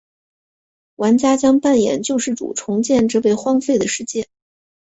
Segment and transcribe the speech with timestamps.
[0.95, 4.27] 玩家将扮演救世主重建这被荒废的世界。